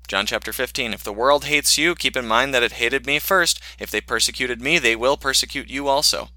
John 0.07 0.25
chapter 0.25 0.51
15 0.51 0.91
If 0.91 1.03
the 1.03 1.13
world 1.13 1.45
hates 1.45 1.77
you, 1.77 1.93
keep 1.93 2.17
in 2.17 2.25
mind 2.25 2.51
that 2.51 2.63
it 2.63 2.73
hated 2.73 3.05
me 3.05 3.19
first. 3.19 3.61
If 3.77 3.91
they 3.91 4.01
persecuted 4.01 4.59
me, 4.59 4.79
they 4.79 4.95
will 4.95 5.17
persecute 5.17 5.69
you 5.69 5.87
also. 5.87 6.29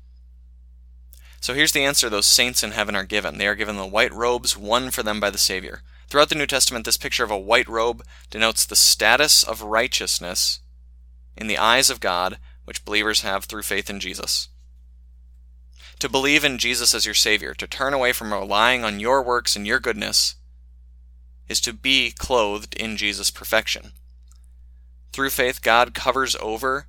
So 1.40 1.54
here's 1.54 1.73
the 1.73 1.85
answer 1.85 2.11
those 2.11 2.26
saints 2.26 2.62
in 2.62 2.73
heaven 2.73 2.94
are 2.94 3.04
given. 3.04 3.38
They 3.38 3.47
are 3.47 3.54
given 3.54 3.76
the 3.76 3.87
white 3.87 4.12
robes 4.12 4.56
won 4.56 4.90
for 4.90 5.02
them 5.02 5.18
by 5.20 5.30
the 5.30 5.38
Savior. 5.38 5.82
Throughout 6.09 6.28
the 6.28 6.35
New 6.35 6.47
Testament, 6.47 6.85
this 6.85 6.99
picture 6.99 7.25
of 7.25 7.30
a 7.30 7.38
white 7.38 7.68
robe 7.68 8.04
denotes 8.30 8.64
the 8.64 8.76
status 8.76 9.42
of 9.42 9.62
righteousness 9.62 10.61
in 11.37 11.47
the 11.47 11.59
eyes 11.59 11.88
of 11.88 12.00
God, 12.00 12.38
which 12.64 12.85
believers 12.85 13.23
have 13.23 13.44
through 13.44 13.62
faith 13.62 13.88
in 13.88 14.00
Jesus. 14.00 14.49
To 16.00 16.09
believe 16.09 16.44
in 16.44 16.59
Jesus 16.59 16.94
as 16.94 17.06
your 17.06 17.14
Savior, 17.14 17.54
to 17.54 17.66
turn 17.66 17.94
away 17.94 18.12
from 18.12 18.32
relying 18.32 18.85
on 18.85 19.00
your 19.00 19.23
works 19.23 19.56
and 19.56 19.66
your 19.66 19.80
goodness, 19.80 20.35
is 21.49 21.61
to 21.62 21.73
be 21.73 22.11
clothed 22.11 22.75
in 22.75 22.97
Jesus' 22.97 23.30
perfection. 23.30 23.92
Through 25.12 25.30
faith, 25.30 25.62
God 25.62 25.94
covers 25.94 26.37
over 26.37 26.87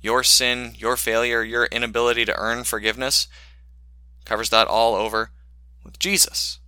your 0.00 0.22
sin, 0.24 0.74
your 0.76 0.96
failure, 0.96 1.42
your 1.42 1.66
inability 1.66 2.24
to 2.24 2.36
earn 2.36 2.64
forgiveness 2.64 3.28
covers 4.24 4.50
that 4.50 4.68
all 4.68 4.94
over 4.94 5.30
with 5.84 5.98
Jesus. 5.98 6.58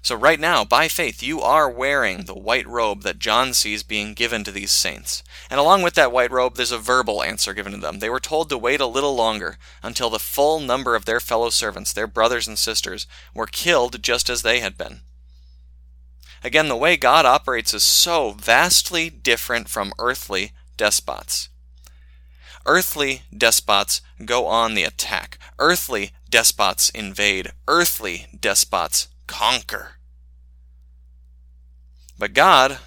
So, 0.00 0.14
right 0.14 0.38
now, 0.38 0.64
by 0.64 0.88
faith, 0.88 1.22
you 1.22 1.40
are 1.40 1.68
wearing 1.68 2.22
the 2.22 2.34
white 2.34 2.66
robe 2.66 3.02
that 3.02 3.18
John 3.18 3.52
sees 3.52 3.82
being 3.82 4.14
given 4.14 4.44
to 4.44 4.52
these 4.52 4.70
saints. 4.70 5.22
And 5.50 5.58
along 5.58 5.82
with 5.82 5.94
that 5.94 6.12
white 6.12 6.30
robe, 6.30 6.54
there's 6.54 6.72
a 6.72 6.78
verbal 6.78 7.22
answer 7.22 7.52
given 7.52 7.72
to 7.72 7.78
them. 7.78 7.98
They 7.98 8.08
were 8.08 8.20
told 8.20 8.48
to 8.48 8.56
wait 8.56 8.80
a 8.80 8.86
little 8.86 9.14
longer 9.14 9.58
until 9.82 10.08
the 10.08 10.18
full 10.18 10.60
number 10.60 10.94
of 10.94 11.04
their 11.04 11.20
fellow 11.20 11.50
servants, 11.50 11.92
their 11.92 12.06
brothers 12.06 12.46
and 12.46 12.58
sisters, 12.58 13.06
were 13.34 13.46
killed 13.46 14.02
just 14.02 14.30
as 14.30 14.42
they 14.42 14.60
had 14.60 14.78
been. 14.78 15.00
Again, 16.44 16.68
the 16.68 16.76
way 16.76 16.96
God 16.96 17.26
operates 17.26 17.74
is 17.74 17.82
so 17.82 18.30
vastly 18.30 19.10
different 19.10 19.68
from 19.68 19.92
earthly 19.98 20.52
despots. 20.76 21.48
Earthly 22.66 23.22
despots 23.36 24.00
go 24.24 24.46
on 24.46 24.74
the 24.74 24.84
attack. 24.84 25.38
Earthly 25.58 26.12
despots 26.30 26.90
invade. 26.90 27.52
Earthly 27.66 28.26
despots 28.38 29.08
conquer. 29.26 29.92
But 32.18 32.34
God 32.34 32.78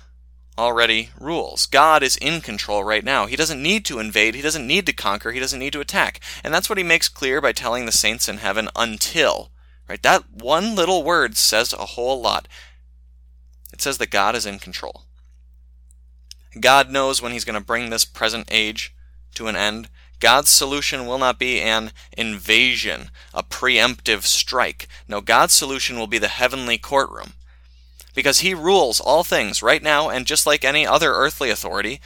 already 0.58 1.10
rules. 1.20 1.65
God 1.65 2.03
is 2.03 2.18
in 2.18 2.41
control 2.41 2.84
right 2.84 3.03
now. 3.03 3.25
He 3.25 3.36
doesn't 3.36 3.62
need 3.62 3.86
to 3.86 4.00
invade, 4.00 4.36
he 4.36 4.41
doesn't 4.41 4.68
need 4.68 4.86
to 4.86 4.94
conquer, 4.94 5.32
he 5.32 5.39
doesn't 5.39 5.60
need 5.60 5.74
to 5.74 5.80
attack. 5.80 6.20
And 6.44 6.53
that's 6.53 6.70
what 6.70 6.77
he 6.77 6.84
makes 6.84 7.10
clear 7.10 7.41
by 7.41 7.51
telling 7.51 7.86
the 7.86 7.91
saints 7.91 8.27
in 8.27 8.38
heaven 8.38 8.70
until. 8.75 9.51
Right? 9.88 10.01
That 10.03 10.32
one 10.32 10.75
little 10.75 11.03
word 11.03 11.36
says 11.38 11.74
a 11.74 11.77
whole 11.77 12.22
lot. 12.22 12.48
It 13.74 13.82
says 13.82 13.98
that 13.98 14.12
God 14.12 14.36
is 14.36 14.46
in 14.46 14.60
control. 14.60 15.06
God 16.60 16.91
knows 16.91 17.22
when 17.22 17.32
he's 17.32 17.46
going 17.46 17.60
to 17.60 17.65
bring 17.65 17.89
this 17.89 18.06
present 18.06 18.48
age 18.51 18.94
to 19.36 19.48
an 19.48 19.56
end. 19.56 19.90
God's 20.20 20.50
solution 20.50 21.08
will 21.08 21.18
not 21.18 21.40
be 21.40 21.60
an 21.60 21.92
invasion, 22.16 23.10
a 23.34 23.42
preemptive 23.42 24.24
strike. 24.24 24.88
No, 25.08 25.20
God's 25.20 25.54
solution 25.54 25.98
will 25.98 26.08
be 26.08 26.20
the 26.20 26.28
heavenly 26.28 26.78
courtroom 26.78 27.34
because 28.14 28.40
he 28.40 28.54
rules 28.54 29.00
all 29.00 29.24
things 29.24 29.64
right 29.64 29.82
now, 29.82 30.10
and 30.10 30.26
just 30.26 30.46
like 30.46 30.64
any 30.64 30.86
other 30.86 31.14
earthly 31.14 31.50
authority, 31.50 32.02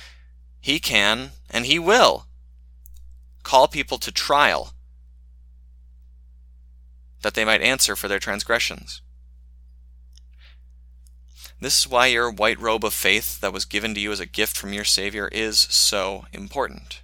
he 0.61 0.79
can 0.79 1.31
and 1.49 1.65
he 1.65 1.77
will 1.77 2.25
call 3.43 3.67
people 3.67 3.97
to 3.97 4.11
trial 4.11 4.73
that 7.21 7.33
they 7.33 7.45
might 7.45 7.61
answer 7.61 7.95
for 7.95 8.07
their 8.07 8.19
transgressions. 8.19 9.01
This 11.59 11.79
is 11.79 11.87
why 11.87 12.07
your 12.07 12.31
white 12.31 12.59
robe 12.59 12.85
of 12.85 12.93
faith 12.93 13.39
that 13.41 13.53
was 13.53 13.65
given 13.65 13.93
to 13.95 13.99
you 13.99 14.11
as 14.11 14.19
a 14.19 14.25
gift 14.25 14.57
from 14.57 14.73
your 14.73 14.83
Savior 14.83 15.27
is 15.31 15.59
so 15.59 16.25
important 16.31 17.01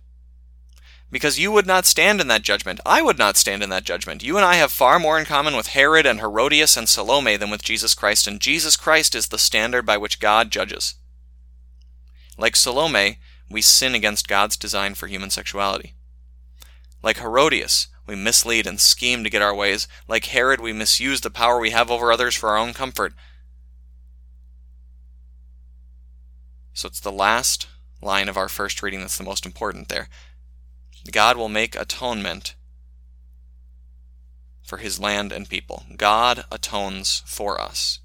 because 1.12 1.38
you 1.38 1.52
would 1.52 1.68
not 1.68 1.86
stand 1.86 2.22
in 2.22 2.28
that 2.30 2.42
judgment. 2.42 2.80
I 2.86 3.02
would 3.02 3.18
not 3.18 3.36
stand 3.36 3.62
in 3.62 3.70
that 3.70 3.84
judgment. 3.84 4.24
You 4.24 4.38
and 4.38 4.46
I 4.46 4.56
have 4.56 4.72
far 4.72 4.98
more 4.98 5.20
in 5.20 5.26
common 5.26 5.56
with 5.56 5.68
Herod 5.68 6.06
and 6.06 6.20
Herodias 6.20 6.78
and 6.78 6.88
Salome 6.88 7.36
than 7.36 7.50
with 7.50 7.64
Jesus 7.64 7.94
Christ, 7.94 8.28
and 8.28 8.40
Jesus 8.40 8.78
Christ 8.78 9.14
is 9.14 9.28
the 9.28 9.38
standard 9.38 9.86
by 9.86 9.98
which 9.98 10.22
God 10.22 10.50
judges. 10.50 10.96
Like 12.38 12.56
Salome, 12.56 13.20
we 13.50 13.62
sin 13.62 13.94
against 13.94 14.30
God's 14.30 14.56
design 14.56 14.96
for 14.96 15.08
human 15.08 15.30
sexuality. 15.30 15.96
Like 17.04 17.18
Herodias, 17.18 17.88
we 18.08 18.16
mislead 18.16 18.66
and 18.66 18.80
scheme 18.80 19.24
to 19.24 19.30
get 19.30 19.42
our 19.42 19.54
ways. 19.54 19.88
Like 20.08 20.26
Herod, 20.26 20.62
we 20.62 20.72
misuse 20.72 21.22
the 21.22 21.30
power 21.30 21.60
we 21.60 21.72
have 21.72 21.92
over 21.92 22.12
others 22.12 22.36
for 22.36 22.50
our 22.50 22.58
own 22.58 22.74
comfort. 22.74 23.14
So 26.74 26.88
it's 26.88 27.02
the 27.02 27.12
last 27.12 27.68
line 28.02 28.30
of 28.30 28.38
our 28.38 28.48
first 28.48 28.82
reading 28.82 29.02
that's 29.02 29.18
the 29.18 29.24
most 29.24 29.46
important 29.46 29.90
there. 29.90 30.08
God 31.10 31.38
will 31.38 31.50
make 31.50 31.76
atonement 31.76 32.56
for 34.64 34.78
his 34.78 35.00
land 35.00 35.32
and 35.32 35.50
people. 35.50 35.84
God 35.98 36.46
atones 36.52 37.24
for 37.26 37.60
us. 37.60 38.00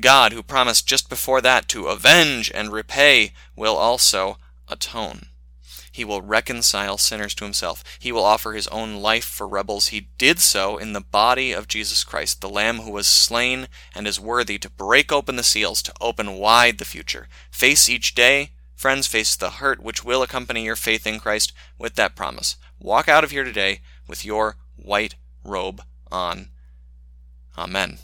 God, 0.00 0.32
who 0.32 0.42
promised 0.42 0.86
just 0.86 1.08
before 1.08 1.40
that 1.40 1.68
to 1.68 1.86
avenge 1.86 2.52
and 2.54 2.72
repay, 2.72 3.32
will 3.54 3.76
also 3.76 4.38
atone. 4.68 5.26
He 5.90 6.04
will 6.04 6.20
reconcile 6.20 6.98
sinners 6.98 7.34
to 7.36 7.44
himself. 7.44 7.82
He 7.98 8.12
will 8.12 8.22
offer 8.22 8.52
his 8.52 8.68
own 8.68 8.96
life 8.96 9.24
for 9.24 9.48
rebels. 9.48 9.88
He 9.88 10.08
did 10.18 10.40
so 10.40 10.76
in 10.76 10.92
the 10.92 11.00
body 11.00 11.52
of 11.52 11.68
Jesus 11.68 12.04
Christ, 12.04 12.42
the 12.42 12.50
Lamb 12.50 12.80
who 12.80 12.90
was 12.90 13.06
slain 13.06 13.66
and 13.94 14.06
is 14.06 14.20
worthy 14.20 14.58
to 14.58 14.68
break 14.68 15.10
open 15.10 15.36
the 15.36 15.42
seals, 15.42 15.80
to 15.82 15.94
open 15.98 16.34
wide 16.34 16.76
the 16.76 16.84
future. 16.84 17.28
Face 17.50 17.88
each 17.88 18.14
day 18.14 18.50
Friends, 18.76 19.06
face 19.06 19.34
the 19.34 19.50
hurt 19.50 19.82
which 19.82 20.04
will 20.04 20.22
accompany 20.22 20.64
your 20.64 20.76
faith 20.76 21.06
in 21.06 21.18
Christ 21.18 21.52
with 21.78 21.94
that 21.94 22.14
promise. 22.14 22.56
Walk 22.78 23.08
out 23.08 23.24
of 23.24 23.30
here 23.30 23.42
today 23.42 23.80
with 24.06 24.24
your 24.24 24.56
white 24.76 25.14
robe 25.42 25.82
on. 26.12 26.50
Amen. 27.56 27.98